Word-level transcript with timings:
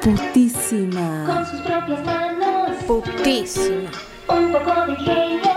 Putísima. 0.00 1.24
con 1.26 1.46
sus 1.46 1.60
propias 1.60 2.04
manos, 2.06 2.70
Putísima. 2.86 3.90
un 4.28 4.52
poco 4.52 4.86
de 4.86 4.92
ingenio 4.92 5.52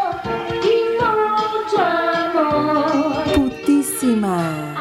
y 0.61 0.97
mucho 0.99 1.81
amor. 1.81 3.23
Putísima. 3.35 4.72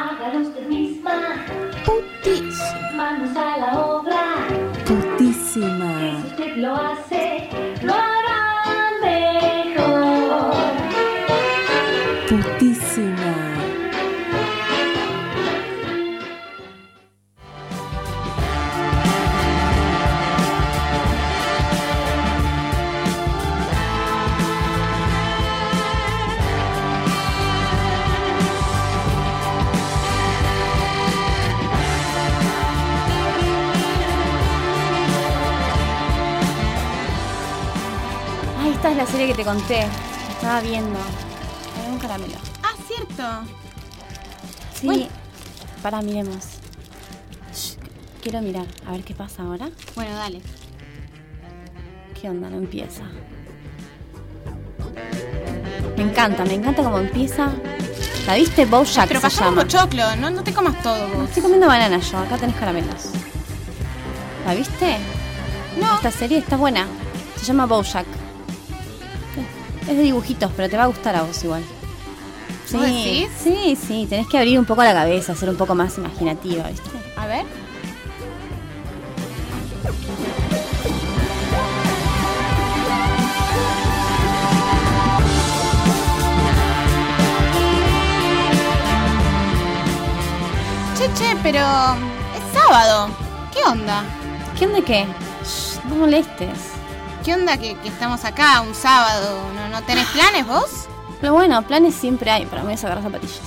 Esta 38.83 38.91
es 38.91 38.97
la 38.97 39.05
serie 39.05 39.27
que 39.27 39.33
te 39.33 39.45
conté. 39.45 39.85
Estaba 40.29 40.59
viendo. 40.59 40.99
Un 41.89 41.97
caramelo. 41.99 42.35
Ah, 42.61 42.73
cierto. 42.85 43.23
Sí. 44.73 44.85
Bueno. 44.87 45.07
Para, 45.81 46.01
miremos. 46.01 46.45
Shh, 47.55 47.77
Quiero 48.21 48.41
mirar. 48.41 48.65
A 48.85 48.91
ver 48.91 49.05
qué 49.05 49.13
pasa 49.13 49.43
ahora. 49.43 49.69
Bueno, 49.95 50.13
dale. 50.17 50.41
¿Qué 52.19 52.29
onda? 52.29 52.49
No 52.49 52.57
empieza. 52.57 53.03
Me 55.95 56.03
encanta, 56.03 56.43
me 56.43 56.55
encanta 56.55 56.83
cómo 56.83 56.99
empieza. 56.99 57.53
¿La 58.27 58.35
viste? 58.35 58.65
Bojack 58.65 59.07
Pero 59.07 59.21
se 59.21 59.27
pasamos 59.27 59.51
llama. 59.51 59.61
pochoclo, 59.63 60.15
no, 60.17 60.29
no 60.29 60.43
te 60.43 60.53
comas 60.53 60.81
todo 60.83 61.07
vos. 61.07 61.29
estoy 61.29 61.43
comiendo 61.43 61.67
banana 61.67 61.99
yo. 61.99 62.17
Acá 62.17 62.37
tenés 62.37 62.57
caramelos. 62.57 63.11
¿La 64.45 64.53
viste? 64.53 64.97
No. 65.79 65.95
Esta 65.95 66.11
serie 66.11 66.39
está 66.39 66.57
buena. 66.57 66.85
Se 67.37 67.45
llama 67.45 67.65
Bojack. 67.65 68.22
Es 69.87 69.97
de 69.97 70.03
dibujitos, 70.03 70.51
pero 70.55 70.69
te 70.69 70.77
va 70.77 70.83
a 70.83 70.87
gustar 70.87 71.15
a 71.15 71.23
vos 71.23 71.43
igual. 71.43 71.63
Sí, 72.65 73.27
sí, 73.37 73.75
sí. 73.75 74.07
Tenés 74.09 74.27
que 74.27 74.37
abrir 74.37 74.57
un 74.57 74.65
poco 74.65 74.83
la 74.83 74.93
cabeza, 74.93 75.35
ser 75.35 75.49
un 75.49 75.57
poco 75.57 75.75
más 75.75 75.97
imaginativa, 75.97 76.67
¿viste? 76.69 76.89
A 77.17 77.27
ver. 77.27 77.45
Che, 90.97 91.13
che, 91.13 91.35
pero 91.43 91.59
es 91.59 92.53
sábado. 92.53 93.09
¿Qué 93.53 93.59
onda? 93.69 94.03
¿Qué 94.57 94.65
onda 94.65 94.81
qué? 94.81 95.05
Shh, 95.43 95.85
no 95.89 95.95
molestes. 95.95 96.82
¿Qué 97.23 97.33
onda 97.33 97.55
que, 97.57 97.75
que 97.75 97.87
estamos 97.87 98.25
acá 98.25 98.59
un 98.59 98.75
sábado? 98.75 99.37
¿No, 99.55 99.69
¿No 99.69 99.81
tenés 99.83 100.05
planes 100.07 100.45
vos? 100.45 100.89
Pero 101.21 101.31
bueno, 101.33 101.61
planes 101.61 101.95
siempre 101.95 102.29
hay. 102.29 102.45
Para 102.45 102.63
mí 102.63 102.65
voy 102.65 102.73
a 102.73 102.77
sacar 102.77 103.01
zapatillas. 103.01 103.39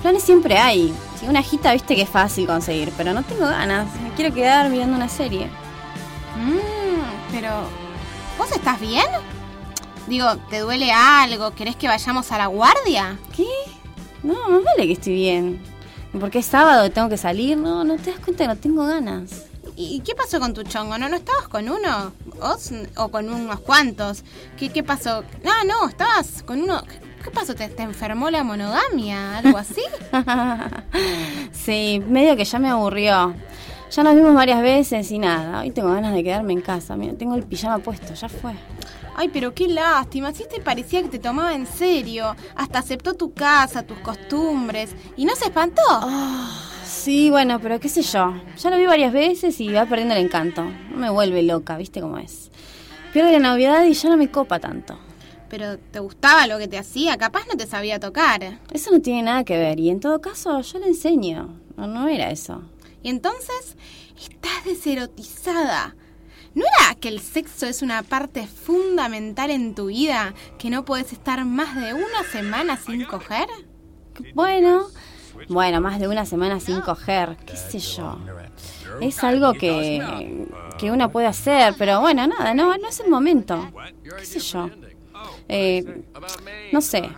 Planes 0.00 0.22
siempre 0.22 0.56
hay. 0.56 0.94
Si 1.20 1.26
una 1.26 1.40
hijita, 1.40 1.74
viste 1.74 1.94
que 1.94 2.02
es 2.02 2.08
fácil 2.08 2.46
conseguir, 2.46 2.90
pero 2.96 3.12
no 3.12 3.22
tengo 3.22 3.46
ganas. 3.46 3.86
Me 4.00 4.10
quiero 4.14 4.34
quedar 4.34 4.70
mirando 4.70 4.96
una 4.96 5.10
serie. 5.10 5.50
Mmm, 6.36 7.30
pero 7.30 7.50
¿vos 8.38 8.50
estás 8.50 8.80
bien? 8.80 9.06
Digo, 10.06 10.36
¿te 10.48 10.60
duele 10.60 10.90
algo? 10.90 11.50
¿Querés 11.50 11.76
que 11.76 11.86
vayamos 11.86 12.32
a 12.32 12.38
la 12.38 12.46
guardia? 12.46 13.18
¿Qué? 13.36 13.46
No, 14.22 14.48
más 14.48 14.64
vale 14.64 14.86
que 14.86 14.92
estoy 14.94 15.12
bien. 15.12 15.62
¿Y 16.14 16.16
porque 16.18 16.38
es 16.38 16.46
sábado 16.46 16.86
y 16.86 16.90
tengo 16.90 17.10
que 17.10 17.18
salir? 17.18 17.58
No, 17.58 17.84
no 17.84 17.96
te 17.96 18.10
das 18.10 18.20
cuenta 18.20 18.44
que 18.44 18.48
no 18.48 18.56
tengo 18.56 18.86
ganas. 18.86 19.47
¿Y 19.80 20.00
qué 20.00 20.14
pasó 20.14 20.40
con 20.40 20.54
tu 20.54 20.64
chongo? 20.64 20.98
¿No, 20.98 21.08
no 21.08 21.16
estabas 21.16 21.46
con 21.48 21.68
uno? 21.68 22.12
¿Vos? 22.40 22.70
¿O 22.96 23.08
con 23.08 23.28
unos 23.32 23.60
cuantos? 23.60 24.24
¿Qué, 24.56 24.70
qué 24.70 24.82
pasó? 24.82 25.22
Ah, 25.44 25.62
no, 25.66 25.88
estabas 25.88 26.42
con 26.42 26.62
uno... 26.62 26.82
¿Qué- 26.82 27.06
¿Qué 27.22 27.30
pasó? 27.32 27.54
¿Te, 27.54 27.68
te 27.68 27.82
enfermó 27.82 28.30
la 28.30 28.42
monogamia? 28.44 29.38
¿Algo 29.38 29.58
así? 29.58 29.82
sí, 31.52 32.02
medio 32.08 32.36
que 32.36 32.44
ya 32.44 32.58
me 32.58 32.68
aburrió. 32.70 33.34
Ya 33.90 34.02
nos 34.02 34.14
vimos 34.14 34.34
varias 34.34 34.62
veces 34.62 35.10
y 35.10 35.18
nada. 35.18 35.60
Hoy 35.60 35.70
tengo 35.70 35.92
ganas 35.92 36.14
de 36.14 36.22
quedarme 36.22 36.52
en 36.52 36.60
casa. 36.60 36.96
Mira, 36.96 37.14
tengo 37.14 37.34
el 37.34 37.42
pijama 37.44 37.78
puesto, 37.78 38.14
ya 38.14 38.28
fue. 38.28 38.52
Ay, 39.16 39.28
pero 39.32 39.52
qué 39.54 39.66
lástima. 39.66 40.32
Si 40.32 40.44
te 40.46 40.60
parecía 40.60 41.02
que 41.02 41.08
te 41.08 41.18
tomaba 41.18 41.54
en 41.54 41.66
serio. 41.66 42.36
Hasta 42.54 42.78
aceptó 42.78 43.14
tu 43.14 43.32
casa, 43.32 43.82
tus 43.82 43.98
costumbres. 43.98 44.90
¿Y 45.16 45.24
no 45.24 45.34
se 45.34 45.46
espantó? 45.46 45.82
Sí, 46.88 47.28
bueno, 47.28 47.60
pero 47.60 47.78
qué 47.78 47.88
sé 47.90 48.00
yo. 48.00 48.32
Ya 48.56 48.70
lo 48.70 48.78
vi 48.78 48.86
varias 48.86 49.12
veces 49.12 49.60
y 49.60 49.68
va 49.70 49.84
perdiendo 49.84 50.14
el 50.14 50.24
encanto. 50.24 50.64
No 50.64 50.96
me 50.96 51.10
vuelve 51.10 51.42
loca, 51.42 51.76
¿viste 51.76 52.00
cómo 52.00 52.16
es? 52.16 52.50
Pierde 53.12 53.32
la 53.32 53.38
novedad 53.40 53.84
y 53.84 53.92
ya 53.92 54.08
no 54.08 54.16
me 54.16 54.30
copa 54.30 54.58
tanto. 54.58 54.98
Pero 55.50 55.78
te 55.78 56.00
gustaba 56.00 56.46
lo 56.46 56.56
que 56.56 56.66
te 56.66 56.78
hacía. 56.78 57.18
Capaz 57.18 57.46
no 57.46 57.58
te 57.58 57.66
sabía 57.66 58.00
tocar. 58.00 58.58
Eso 58.72 58.90
no 58.90 59.02
tiene 59.02 59.22
nada 59.22 59.44
que 59.44 59.58
ver 59.58 59.78
y 59.78 59.90
en 59.90 60.00
todo 60.00 60.22
caso 60.22 60.62
yo 60.62 60.78
le 60.78 60.86
enseño. 60.86 61.60
No, 61.76 61.86
no 61.86 62.08
era 62.08 62.30
eso. 62.30 62.62
Y 63.02 63.10
entonces 63.10 63.76
estás 64.18 64.64
deserotizada. 64.64 65.94
¿No 66.54 66.64
era 66.64 66.94
que 66.98 67.08
el 67.08 67.20
sexo 67.20 67.66
es 67.66 67.82
una 67.82 68.02
parte 68.02 68.46
fundamental 68.46 69.50
en 69.50 69.74
tu 69.74 69.86
vida 69.86 70.32
que 70.58 70.70
no 70.70 70.86
puedes 70.86 71.12
estar 71.12 71.44
más 71.44 71.76
de 71.76 71.92
una 71.92 72.24
semana 72.32 72.78
sin 72.78 73.04
coger? 73.04 73.46
Bueno, 74.34 74.86
bueno, 75.48 75.80
más 75.80 75.98
de 76.00 76.08
una 76.08 76.24
semana 76.26 76.60
sin 76.60 76.80
coger, 76.80 77.36
qué 77.46 77.56
sé 77.56 77.78
yo. 77.78 78.18
Es 79.00 79.22
algo 79.22 79.52
que, 79.54 80.46
que 80.78 80.90
uno 80.90 81.10
puede 81.10 81.26
hacer, 81.26 81.74
pero 81.78 82.00
bueno, 82.00 82.26
nada, 82.26 82.54
no, 82.54 82.76
no 82.76 82.88
es 82.88 83.00
el 83.00 83.10
momento. 83.10 83.70
¿Qué 84.18 84.24
sé 84.24 84.40
yo? 84.40 84.70
Eh, 85.48 86.02
no 86.72 86.80
sé. 86.80 87.08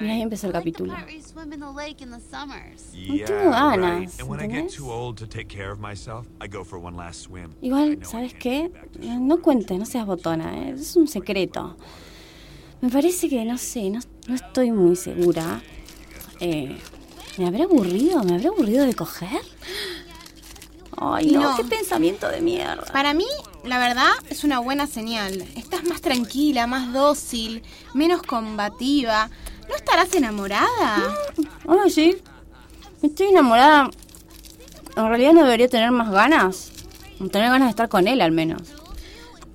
Mira, 0.00 0.14
ahí 0.14 0.22
empezó 0.22 0.48
el 0.48 0.52
capítulo. 0.52 0.92
No 0.92 1.46
tengo 1.46 1.72
ganas, 3.50 4.20
And 4.20 4.28
when 4.28 4.40
I 4.40 4.42
get 4.44 4.50
¿entendés? 4.50 4.76
too 4.76 4.90
old 4.90 5.16
to 5.18 5.26
take 5.26 5.46
care 5.46 5.70
of 5.70 5.78
myself, 5.78 6.26
I 6.40 6.48
go 6.48 6.64
for 6.64 6.78
one 6.78 6.96
last 6.96 7.22
swim. 7.22 7.50
Igual, 7.60 7.98
¿sabes 8.04 8.34
qué? 8.34 8.72
No 9.00 9.40
cuentes, 9.40 9.78
no 9.78 9.84
seas 9.84 10.06
botona, 10.06 10.68
¿eh? 10.68 10.74
es 10.76 10.96
un 10.96 11.06
secreto. 11.06 11.76
Me 12.80 12.90
parece 12.90 13.28
que, 13.28 13.44
no 13.44 13.56
sé, 13.56 13.88
no, 13.90 14.00
no 14.26 14.34
estoy 14.34 14.72
muy 14.72 14.96
segura. 14.96 15.62
Eh, 16.40 16.76
¿Me 17.38 17.46
habré 17.48 17.62
aburrido? 17.64 18.22
¿Me 18.22 18.34
habré 18.34 18.48
aburrido 18.48 18.84
de 18.86 18.94
coger? 18.94 19.40
Ay, 20.96 21.26
no, 21.32 21.40
No. 21.50 21.56
qué 21.56 21.64
pensamiento 21.64 22.28
de 22.28 22.40
mierda. 22.40 22.84
Para 22.92 23.14
mí, 23.14 23.26
la 23.64 23.78
verdad, 23.78 24.10
es 24.30 24.44
una 24.44 24.60
buena 24.60 24.86
señal. 24.86 25.42
Estás 25.56 25.84
más 25.84 26.00
tranquila, 26.00 26.66
más 26.66 26.92
dócil, 26.92 27.62
menos 27.94 28.22
combativa. 28.22 29.28
¿No 29.68 29.74
estarás 29.74 30.14
enamorada? 30.14 31.14
Ay, 31.66 31.90
sí. 31.90 32.16
Estoy 33.02 33.28
enamorada. 33.28 33.90
En 34.96 35.08
realidad 35.08 35.32
no 35.32 35.42
debería 35.44 35.68
tener 35.68 35.90
más 35.90 36.10
ganas. 36.10 36.70
Tener 37.18 37.50
ganas 37.50 37.66
de 37.66 37.70
estar 37.70 37.88
con 37.88 38.06
él, 38.06 38.20
al 38.20 38.30
menos. 38.32 38.62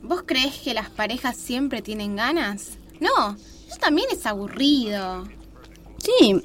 ¿Vos 0.02 0.24
crees 0.26 0.58
que 0.58 0.74
las 0.74 0.90
parejas 0.90 1.38
siempre 1.38 1.82
tienen 1.82 2.16
ganas? 2.16 2.72
No, 3.00 3.38
eso 3.68 3.78
también 3.80 4.08
es 4.12 4.26
aburrido. 4.26 5.28
Sí, 6.00 6.42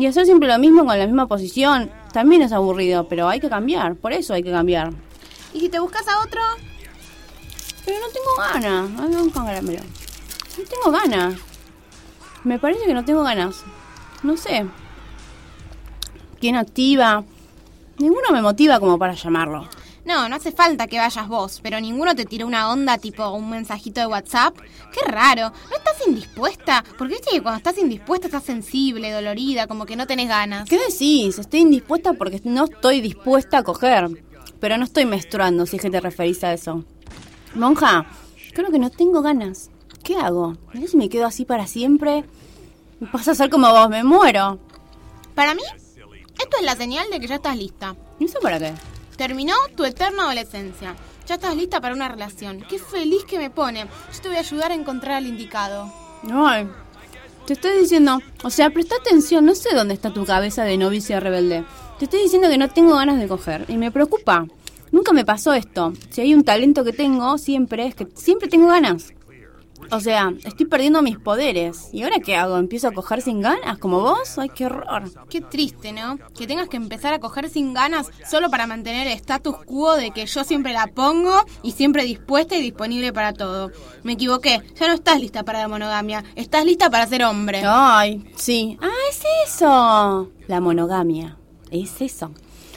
y 0.00 0.06
hacer 0.06 0.24
siempre 0.24 0.48
lo 0.48 0.58
mismo 0.58 0.86
con 0.86 0.98
la 0.98 1.04
misma 1.04 1.26
posición 1.26 1.90
también 2.12 2.40
es 2.40 2.52
aburrido, 2.52 3.06
pero 3.06 3.28
hay 3.28 3.38
que 3.38 3.50
cambiar, 3.50 3.96
por 3.96 4.14
eso 4.14 4.32
hay 4.32 4.42
que 4.42 4.50
cambiar. 4.50 4.92
¿Y 5.52 5.60
si 5.60 5.68
te 5.68 5.78
buscas 5.78 6.08
a 6.08 6.20
otro? 6.20 6.40
Pero 7.84 7.98
no 8.00 8.06
tengo 8.08 8.36
ganas, 8.38 8.90
ay, 8.98 9.10
no. 9.10 9.24
No 9.24 10.64
tengo 10.64 10.90
ganas. 10.90 11.34
Me 12.44 12.58
parece 12.58 12.86
que 12.86 12.94
no 12.94 13.04
tengo 13.04 13.22
ganas. 13.22 13.62
No 14.22 14.38
sé. 14.38 14.66
¿Quién 16.40 16.56
activa? 16.56 17.22
Ninguno 17.98 18.30
me 18.32 18.40
motiva 18.40 18.80
como 18.80 18.98
para 18.98 19.12
llamarlo. 19.12 19.68
No, 20.04 20.28
no 20.28 20.36
hace 20.36 20.50
falta 20.52 20.86
que 20.86 20.98
vayas 20.98 21.28
vos, 21.28 21.60
pero 21.62 21.80
ninguno 21.80 22.14
te 22.14 22.24
tiró 22.24 22.46
una 22.46 22.70
onda 22.70 22.98
tipo 22.98 23.28
un 23.30 23.50
mensajito 23.50 24.00
de 24.00 24.06
WhatsApp. 24.06 24.56
Qué 24.92 25.10
raro, 25.10 25.52
¿no 25.70 25.76
estás 25.76 26.06
indispuesta? 26.06 26.84
Porque 26.96 27.14
viste 27.14 27.30
que 27.32 27.42
cuando 27.42 27.58
estás 27.58 27.78
indispuesta 27.78 28.26
estás 28.26 28.44
sensible, 28.44 29.12
dolorida, 29.12 29.66
como 29.66 29.86
que 29.86 29.96
no 29.96 30.06
tenés 30.06 30.28
ganas. 30.28 30.68
¿Qué 30.68 30.78
decís? 30.78 31.38
Estoy 31.38 31.60
indispuesta 31.60 32.14
porque 32.14 32.40
no 32.44 32.64
estoy 32.64 33.00
dispuesta 33.00 33.58
a 33.58 33.62
coger. 33.62 34.24
Pero 34.58 34.76
no 34.76 34.84
estoy 34.84 35.06
menstruando, 35.06 35.66
si 35.66 35.76
es 35.76 35.82
que 35.82 35.90
te 35.90 36.00
referís 36.00 36.44
a 36.44 36.52
eso. 36.52 36.84
Monja, 37.54 38.06
creo 38.54 38.70
que 38.70 38.78
no 38.78 38.90
tengo 38.90 39.22
ganas. 39.22 39.70
¿Qué 40.02 40.16
hago? 40.16 40.56
Mirá 40.72 40.86
si 40.86 40.96
me 40.96 41.08
quedo 41.08 41.26
así 41.26 41.44
para 41.44 41.66
siempre. 41.66 42.24
Vas 43.12 43.28
a 43.28 43.34
ser 43.34 43.48
como 43.48 43.70
vos, 43.70 43.88
me 43.88 44.04
muero. 44.04 44.58
Para 45.34 45.54
mí, 45.54 45.62
esto 46.38 46.56
es 46.58 46.64
la 46.64 46.76
señal 46.76 47.10
de 47.10 47.20
que 47.20 47.26
ya 47.26 47.36
estás 47.36 47.56
lista. 47.56 47.96
¿Y 48.18 48.24
eso 48.24 48.38
para 48.40 48.58
qué? 48.58 48.72
Terminó 49.20 49.52
tu 49.76 49.84
eterna 49.84 50.22
adolescencia. 50.22 50.96
ya 51.26 51.34
estás 51.34 51.54
lista 51.54 51.78
para 51.78 51.94
una 51.94 52.08
relación. 52.08 52.64
Qué 52.66 52.78
feliz 52.78 53.22
que 53.28 53.36
me 53.36 53.50
pone. 53.50 53.80
Yo 53.82 54.20
te 54.22 54.28
voy 54.28 54.38
a 54.38 54.40
ayudar 54.40 54.70
a 54.70 54.74
encontrar 54.74 55.16
al 55.16 55.26
indicado. 55.26 55.92
Ay, 56.32 56.66
te 57.46 57.52
estoy 57.52 57.80
diciendo, 57.80 58.22
o 58.42 58.48
sea, 58.48 58.70
presta 58.70 58.94
atención, 58.96 59.44
no 59.44 59.54
sé 59.54 59.74
dónde 59.74 59.92
está 59.92 60.10
tu 60.10 60.24
cabeza 60.24 60.64
de 60.64 60.78
novicia 60.78 61.20
rebelde. 61.20 61.64
Te 61.98 62.06
estoy 62.06 62.22
diciendo 62.22 62.48
que 62.48 62.56
no 62.56 62.70
tengo 62.70 62.96
ganas 62.96 63.20
de 63.20 63.28
coger 63.28 63.66
y 63.68 63.76
me 63.76 63.90
preocupa. 63.90 64.46
Nunca 64.90 65.12
me 65.12 65.26
pasó 65.26 65.52
esto. 65.52 65.92
Si 66.08 66.22
hay 66.22 66.32
un 66.32 66.42
talento 66.42 66.82
que 66.82 66.94
tengo, 66.94 67.36
siempre 67.36 67.88
es 67.88 67.94
que 67.94 68.08
siempre 68.14 68.48
tengo 68.48 68.68
ganas. 68.68 69.12
O 69.92 70.00
sea, 70.00 70.32
estoy 70.44 70.66
perdiendo 70.66 71.02
mis 71.02 71.18
poderes. 71.18 71.88
¿Y 71.92 72.02
ahora 72.02 72.20
qué 72.20 72.36
hago? 72.36 72.58
¿Empiezo 72.58 72.88
a 72.88 72.92
coger 72.92 73.22
sin 73.22 73.40
ganas 73.40 73.78
como 73.78 74.00
vos? 74.00 74.38
Ay, 74.38 74.48
qué 74.54 74.66
horror. 74.66 75.10
Qué 75.28 75.40
triste, 75.40 75.92
¿no? 75.92 76.18
Que 76.36 76.46
tengas 76.46 76.68
que 76.68 76.76
empezar 76.76 77.12
a 77.12 77.18
coger 77.18 77.50
sin 77.50 77.74
ganas 77.74 78.10
solo 78.28 78.50
para 78.50 78.66
mantener 78.66 79.08
el 79.08 79.14
status 79.14 79.56
quo 79.64 79.96
de 79.96 80.12
que 80.12 80.26
yo 80.26 80.44
siempre 80.44 80.72
la 80.72 80.86
pongo 80.86 81.44
y 81.62 81.72
siempre 81.72 82.04
dispuesta 82.04 82.56
y 82.56 82.62
disponible 82.62 83.12
para 83.12 83.32
todo. 83.32 83.72
Me 84.04 84.12
equivoqué. 84.12 84.62
Ya 84.78 84.86
no 84.86 84.94
estás 84.94 85.20
lista 85.20 85.42
para 85.42 85.60
la 85.60 85.68
monogamia. 85.68 86.24
Estás 86.36 86.64
lista 86.64 86.88
para 86.88 87.06
ser 87.06 87.24
hombre. 87.24 87.62
Ay, 87.64 88.24
sí. 88.36 88.78
Ah, 88.80 88.88
es 89.10 89.22
eso. 89.46 90.30
La 90.46 90.60
monogamia. 90.60 91.36
Es 91.70 92.00
eso. 92.00 92.30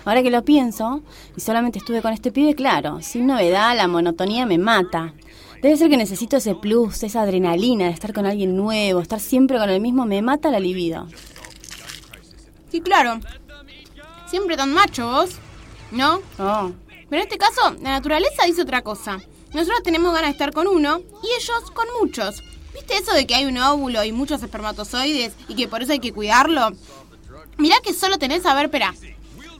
Ahora 0.06 0.22
que 0.22 0.32
lo 0.32 0.44
pienso, 0.44 1.02
y 1.38 1.40
solamente 1.40 1.80
estuve 1.80 2.02
con 2.02 2.12
este 2.12 2.32
pibe, 2.32 2.56
claro, 2.56 3.02
sin 3.02 3.26
novedad, 3.26 3.76
la 3.78 3.88
monotonía 3.88 4.46
me 4.46 4.58
mata. 4.58 5.14
Debe 5.64 5.78
ser 5.78 5.90
que 5.90 5.96
necesito 5.96 6.36
ese 6.36 6.56
plus, 6.56 7.04
esa 7.04 7.22
adrenalina 7.22 7.86
de 7.86 7.92
estar 7.92 8.12
con 8.12 8.26
alguien 8.26 8.58
nuevo, 8.58 9.00
estar 9.00 9.22
siempre 9.22 9.58
con 9.58 9.70
el 9.70 9.80
mismo, 9.80 10.06
me 10.06 10.22
mata 10.22 10.52
la 10.52 10.60
libido. 10.60 11.08
Sí, 12.70 12.82
claro. 12.82 13.22
Siempre 14.30 14.58
tan 14.58 14.74
macho 14.74 15.10
vos, 15.10 15.38
¿no? 15.92 16.16
Oh, 16.38 16.72
Pero 17.10 17.22
en 17.22 17.28
este 17.30 17.38
caso, 17.38 17.62
la 17.82 17.92
naturaleza 17.92 18.44
dice 18.46 18.64
otra 18.64 18.82
cosa. 18.82 19.22
Nosotros 19.54 19.84
tenemos 19.84 20.14
ganas 20.14 20.28
de 20.28 20.32
estar 20.32 20.52
con 20.52 20.68
uno 20.68 21.00
y 21.00 21.28
ellos 21.42 21.72
con 21.74 21.88
muchos. 22.02 22.44
¿Viste 22.74 22.98
eso 22.98 23.14
de 23.14 23.26
que 23.26 23.36
hay 23.36 23.46
un 23.46 23.58
óvulo 23.58 24.04
y 24.04 24.12
muchos 24.12 24.44
espermatozoides 24.44 25.34
y 25.48 25.56
que 25.56 25.70
por 25.70 25.82
eso 25.82 25.94
hay 25.94 26.00
que 26.00 26.12
cuidarlo? 26.12 26.72
Mirá 27.58 27.78
que 27.82 27.94
solo 27.94 28.18
tenés, 28.18 28.46
a 28.46 28.54
ver, 28.54 28.66
espera. 28.66 28.94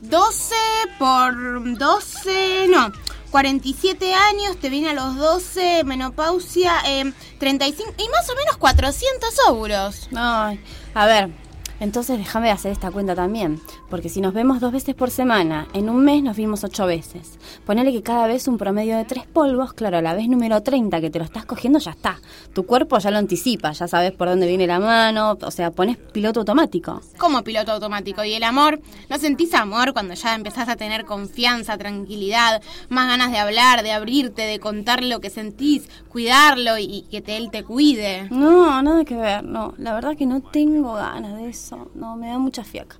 12 0.02 0.54
por 0.98 1.78
12, 1.78 2.66
no. 2.68 2.92
47 3.34 4.14
años, 4.14 4.58
te 4.60 4.70
viene 4.70 4.90
a 4.90 4.92
los 4.92 5.16
12, 5.16 5.82
menopausia, 5.82 6.72
eh, 6.86 7.12
35 7.40 7.94
y 7.98 8.08
más 8.10 8.30
o 8.30 8.36
menos 8.36 8.56
400 8.58 9.34
óvulos. 9.48 10.08
Ay, 10.14 10.60
a 10.94 11.06
ver, 11.06 11.30
entonces 11.80 12.18
déjame 12.18 12.50
hacer 12.50 12.72
esta 12.72 12.90
cuenta 12.90 13.14
también, 13.14 13.60
porque 13.90 14.08
si 14.08 14.20
nos 14.20 14.32
vemos 14.34 14.60
dos 14.60 14.72
veces 14.72 14.94
por 14.94 15.10
semana, 15.10 15.66
en 15.74 15.88
un 15.90 16.02
mes 16.04 16.22
nos 16.22 16.36
vimos 16.36 16.64
ocho 16.64 16.86
veces. 16.86 17.38
Ponele 17.66 17.92
que 17.92 18.02
cada 18.02 18.26
vez 18.26 18.48
un 18.48 18.58
promedio 18.58 18.96
de 18.96 19.04
tres 19.04 19.26
polvos, 19.26 19.72
claro, 19.72 19.98
a 19.98 20.02
la 20.02 20.14
vez 20.14 20.28
número 20.28 20.62
30 20.62 21.00
que 21.00 21.10
te 21.10 21.18
lo 21.18 21.24
estás 21.24 21.44
cogiendo 21.46 21.78
ya 21.78 21.90
está. 21.92 22.18
Tu 22.52 22.64
cuerpo 22.66 22.98
ya 22.98 23.10
lo 23.10 23.18
anticipa, 23.18 23.72
ya 23.72 23.88
sabes 23.88 24.12
por 24.12 24.28
dónde 24.28 24.46
viene 24.46 24.66
la 24.66 24.78
mano, 24.80 25.36
o 25.40 25.50
sea, 25.50 25.70
pones 25.70 25.96
piloto 25.96 26.40
automático. 26.40 27.00
Como 27.18 27.42
piloto 27.42 27.72
automático. 27.72 28.24
¿Y 28.24 28.34
el 28.34 28.42
amor? 28.44 28.80
¿No 29.10 29.18
sentís 29.18 29.52
amor 29.54 29.92
cuando 29.92 30.14
ya 30.14 30.34
empezás 30.34 30.68
a 30.68 30.76
tener 30.76 31.04
confianza, 31.04 31.76
tranquilidad, 31.78 32.62
más 32.88 33.08
ganas 33.08 33.30
de 33.32 33.38
hablar, 33.38 33.82
de 33.82 33.92
abrirte, 33.92 34.42
de 34.42 34.58
contar 34.60 35.02
lo 35.02 35.20
que 35.20 35.30
sentís, 35.30 35.88
cuidarlo 36.08 36.78
y, 36.78 36.84
y 36.84 37.02
que 37.10 37.20
te- 37.20 37.36
él 37.36 37.50
te 37.50 37.64
cuide? 37.64 38.28
No, 38.30 38.80
nada 38.82 39.04
que 39.04 39.16
ver, 39.16 39.42
no, 39.44 39.74
la 39.78 39.94
verdad 39.94 40.16
que 40.16 40.26
no 40.26 40.40
tengo 40.40 40.94
ganas 40.94 41.36
de 41.36 41.48
eso, 41.48 41.63
no, 41.94 42.16
me 42.16 42.28
da 42.28 42.38
mucha 42.38 42.64
fiaca. 42.64 42.96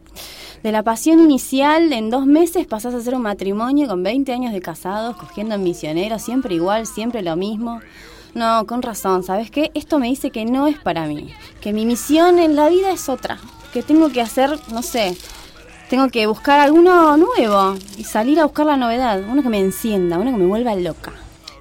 De 0.62 0.72
la 0.72 0.82
pasión 0.82 1.20
inicial, 1.20 1.92
en 1.92 2.10
dos 2.10 2.26
meses 2.26 2.66
pasás 2.66 2.94
a 2.94 2.98
hacer 2.98 3.14
un 3.14 3.22
matrimonio 3.22 3.86
con 3.86 4.02
20 4.02 4.32
años 4.32 4.52
de 4.52 4.60
casados, 4.60 5.16
cogiendo 5.16 5.54
en 5.54 5.62
misioneros, 5.62 6.22
siempre 6.22 6.54
igual, 6.54 6.86
siempre 6.86 7.22
lo 7.22 7.36
mismo. 7.36 7.80
No, 8.34 8.66
con 8.66 8.82
razón, 8.82 9.22
¿sabes 9.22 9.50
qué? 9.50 9.70
Esto 9.74 9.98
me 9.98 10.08
dice 10.08 10.30
que 10.30 10.44
no 10.44 10.66
es 10.66 10.78
para 10.78 11.06
mí, 11.06 11.32
que 11.60 11.72
mi 11.72 11.86
misión 11.86 12.38
en 12.38 12.56
la 12.56 12.68
vida 12.68 12.90
es 12.90 13.08
otra, 13.08 13.38
que 13.72 13.82
tengo 13.82 14.08
que 14.10 14.20
hacer, 14.20 14.58
no 14.72 14.82
sé, 14.82 15.16
tengo 15.88 16.08
que 16.08 16.26
buscar 16.26 16.58
alguno 16.58 17.16
nuevo 17.16 17.76
y 17.96 18.04
salir 18.04 18.40
a 18.40 18.44
buscar 18.44 18.66
la 18.66 18.76
novedad, 18.76 19.22
uno 19.28 19.42
que 19.42 19.48
me 19.48 19.60
encienda, 19.60 20.18
uno 20.18 20.32
que 20.32 20.38
me 20.38 20.46
vuelva 20.46 20.74
loca. 20.74 21.12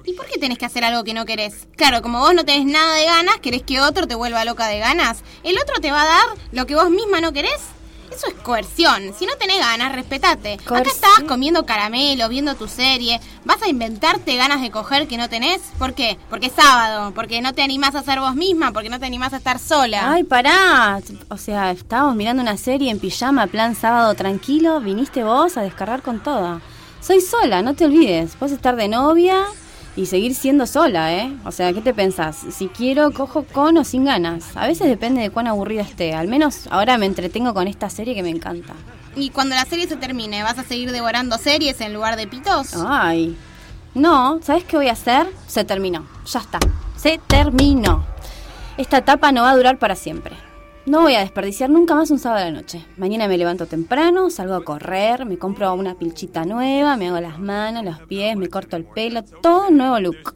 ¿Y 0.06 0.12
por 0.12 0.26
qué 0.26 0.38
tenés 0.38 0.58
que 0.58 0.66
hacer 0.66 0.84
algo 0.84 1.02
que 1.02 1.14
no 1.14 1.24
querés? 1.24 1.66
Claro, 1.76 2.02
como 2.02 2.18
vos 2.18 2.34
no 2.34 2.44
tenés 2.44 2.66
nada 2.66 2.94
de 2.96 3.06
ganas, 3.06 3.38
querés 3.38 3.62
que 3.62 3.80
otro 3.80 4.06
te 4.06 4.14
vuelva 4.14 4.44
loca 4.44 4.66
de 4.66 4.78
ganas. 4.78 5.22
¿El 5.42 5.56
otro 5.56 5.80
te 5.80 5.90
va 5.90 6.02
a 6.02 6.06
dar 6.06 6.26
lo 6.52 6.66
que 6.66 6.74
vos 6.74 6.90
misma 6.90 7.22
no 7.22 7.32
querés? 7.32 7.60
Eso 8.12 8.26
es 8.28 8.34
coerción. 8.34 9.14
Si 9.18 9.24
no 9.24 9.34
tenés 9.36 9.58
ganas, 9.58 9.92
respetate. 9.92 10.58
Acá 10.66 10.82
estabas 10.82 11.22
comiendo 11.26 11.64
caramelo, 11.64 12.28
viendo 12.28 12.54
tu 12.54 12.68
serie. 12.68 13.18
¿Vas 13.46 13.62
a 13.62 13.68
inventarte 13.68 14.36
ganas 14.36 14.60
de 14.60 14.70
coger 14.70 15.08
que 15.08 15.16
no 15.16 15.30
tenés? 15.30 15.62
¿Por 15.78 15.94
qué? 15.94 16.18
Porque 16.28 16.46
es 16.46 16.52
sábado, 16.52 17.12
porque 17.14 17.40
no 17.40 17.54
te 17.54 17.62
animás 17.62 17.94
a 17.94 18.02
ser 18.02 18.20
vos 18.20 18.34
misma, 18.34 18.72
porque 18.72 18.90
no 18.90 19.00
te 19.00 19.06
animás 19.06 19.32
a 19.32 19.38
estar 19.38 19.58
sola. 19.58 20.12
Ay, 20.12 20.22
pará. 20.22 21.00
O 21.28 21.38
sea, 21.38 21.70
estábamos 21.70 22.14
mirando 22.14 22.42
una 22.42 22.58
serie 22.58 22.90
en 22.90 23.00
pijama, 23.00 23.46
plan 23.46 23.74
sábado 23.74 24.14
tranquilo. 24.14 24.80
Viniste 24.80 25.24
vos 25.24 25.56
a 25.56 25.62
descargar 25.62 26.02
con 26.02 26.22
toda. 26.22 26.60
Soy 27.00 27.22
sola, 27.22 27.62
no 27.62 27.74
te 27.74 27.86
olvides. 27.86 28.36
Puedes 28.38 28.54
estar 28.54 28.76
de 28.76 28.88
novia 28.88 29.44
y 29.96 30.06
seguir 30.06 30.34
siendo 30.34 30.66
sola, 30.66 31.14
¿eh? 31.14 31.32
O 31.44 31.52
sea, 31.52 31.72
¿qué 31.72 31.80
te 31.80 31.94
pensás? 31.94 32.36
Si 32.50 32.68
quiero, 32.68 33.12
cojo 33.12 33.44
con 33.44 33.76
o 33.76 33.84
sin 33.84 34.04
ganas. 34.04 34.56
A 34.56 34.66
veces 34.66 34.88
depende 34.88 35.22
de 35.22 35.30
cuán 35.30 35.46
aburrida 35.46 35.82
esté. 35.82 36.14
Al 36.14 36.28
menos 36.28 36.66
ahora 36.70 36.98
me 36.98 37.06
entretengo 37.06 37.54
con 37.54 37.68
esta 37.68 37.88
serie 37.90 38.14
que 38.14 38.22
me 38.22 38.30
encanta. 38.30 38.74
Y 39.16 39.30
cuando 39.30 39.54
la 39.54 39.64
serie 39.64 39.86
se 39.86 39.96
termine, 39.96 40.42
¿vas 40.42 40.58
a 40.58 40.64
seguir 40.64 40.90
devorando 40.90 41.38
series 41.38 41.80
en 41.80 41.94
lugar 41.94 42.16
de 42.16 42.26
pitos? 42.26 42.74
Ay. 42.86 43.36
No, 43.94 44.40
¿sabes 44.42 44.64
qué 44.64 44.76
voy 44.76 44.88
a 44.88 44.92
hacer? 44.92 45.28
Se 45.46 45.64
terminó. 45.64 46.04
Ya 46.26 46.40
está. 46.40 46.58
Se 46.96 47.20
terminó. 47.28 48.04
Esta 48.76 48.98
etapa 48.98 49.30
no 49.30 49.42
va 49.42 49.50
a 49.50 49.56
durar 49.56 49.78
para 49.78 49.94
siempre. 49.94 50.34
No 50.86 51.00
voy 51.00 51.14
a 51.14 51.20
desperdiciar 51.20 51.70
nunca 51.70 51.94
más 51.94 52.10
un 52.10 52.18
sábado 52.18 52.44
la 52.44 52.50
noche. 52.50 52.84
Mañana 52.98 53.26
me 53.26 53.38
levanto 53.38 53.64
temprano, 53.64 54.28
salgo 54.28 54.54
a 54.54 54.64
correr, 54.64 55.24
me 55.24 55.38
compro 55.38 55.72
una 55.72 55.94
pilchita 55.94 56.44
nueva, 56.44 56.98
me 56.98 57.08
hago 57.08 57.20
las 57.20 57.38
manos, 57.38 57.84
los 57.84 58.00
pies, 58.00 58.36
me 58.36 58.50
corto 58.50 58.76
el 58.76 58.84
pelo, 58.84 59.24
todo 59.24 59.70
nuevo 59.70 59.98
look. 59.98 60.34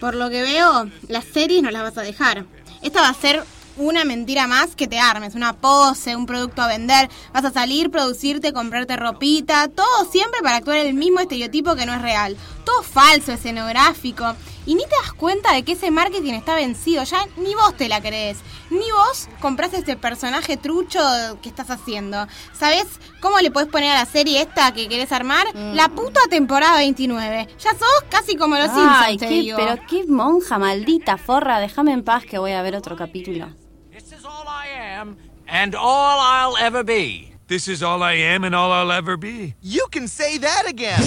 Por 0.00 0.14
lo 0.14 0.30
que 0.30 0.42
veo, 0.42 0.88
las 1.08 1.24
series 1.24 1.62
no 1.62 1.70
las 1.70 1.82
vas 1.82 1.98
a 1.98 2.02
dejar. 2.02 2.46
Esta 2.80 3.02
va 3.02 3.10
a 3.10 3.14
ser 3.14 3.44
una 3.76 4.04
mentira 4.06 4.46
más 4.46 4.74
que 4.74 4.86
te 4.86 4.98
armes, 4.98 5.34
una 5.34 5.52
pose, 5.54 6.16
un 6.16 6.24
producto 6.24 6.62
a 6.62 6.68
vender. 6.68 7.10
Vas 7.34 7.44
a 7.44 7.50
salir, 7.50 7.90
producirte, 7.90 8.54
comprarte 8.54 8.96
ropita, 8.96 9.68
todo 9.68 10.10
siempre 10.10 10.40
para 10.40 10.56
actuar 10.56 10.78
el 10.78 10.94
mismo 10.94 11.20
estereotipo 11.20 11.74
que 11.74 11.84
no 11.84 11.92
es 11.92 12.00
real. 12.00 12.36
Todo 12.64 12.82
falso, 12.82 13.32
escenográfico. 13.32 14.34
Y 14.66 14.74
ni 14.74 14.82
te 14.84 14.96
das 15.02 15.12
cuenta 15.12 15.52
de 15.52 15.62
que 15.62 15.72
ese 15.72 15.90
marketing 15.90 16.32
está 16.34 16.54
vencido, 16.54 17.04
ya 17.04 17.26
ni 17.36 17.54
vos 17.54 17.76
te 17.76 17.88
la 17.88 18.00
crees. 18.00 18.38
Ni 18.70 18.90
vos 18.90 19.28
compras 19.40 19.74
este 19.74 19.96
personaje 19.96 20.56
trucho 20.56 20.98
que 21.42 21.48
estás 21.50 21.70
haciendo. 21.70 22.26
¿Sabes 22.58 22.86
cómo 23.20 23.38
le 23.40 23.50
podés 23.50 23.68
poner 23.68 23.90
a 23.90 24.00
la 24.00 24.06
serie 24.06 24.40
esta 24.40 24.72
que 24.72 24.88
querés 24.88 25.12
armar? 25.12 25.46
La 25.54 25.88
puta 25.88 26.20
temporada 26.30 26.78
29. 26.78 27.48
Ya 27.58 27.70
sos 27.72 28.04
casi 28.08 28.36
como 28.36 28.56
los 28.56 28.70
Ay, 28.70 28.74
Simpsons, 28.74 29.18
te 29.18 29.28
qué, 29.28 29.34
digo. 29.34 29.58
pero 29.58 29.76
qué 29.86 30.04
monja 30.06 30.58
maldita, 30.58 31.18
forra, 31.18 31.60
déjame 31.60 31.92
en 31.92 32.02
paz 32.02 32.24
que 32.24 32.38
voy 32.38 32.52
a 32.52 32.62
ver 32.62 32.74
otro 32.74 32.96
capítulo. 32.96 33.48
This 33.92 34.12
is 34.12 34.24
all 34.24 34.46
I 34.48 34.68
am 34.98 35.16
and 35.46 35.74
all 35.74 36.18
I'll 36.20 36.56
ever 36.64 36.82
be. 36.84 37.32
This 37.46 37.68
is 37.68 37.82
all 37.82 38.02
I 38.02 38.14
am 38.34 38.44
and 38.44 38.54
all 38.54 38.72
I'll 38.72 38.90
ever 38.96 39.18
be. 39.18 39.54
You 39.60 39.86
can 39.90 40.08
say 40.08 40.38
that 40.38 40.64
again. 40.66 41.02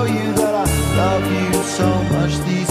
you 0.08 0.32
that 0.34 0.54
I 0.54 0.66
love 0.96 1.26
you 1.32 1.62
so 1.64 2.02
much 2.14 2.38
these. 2.46 2.67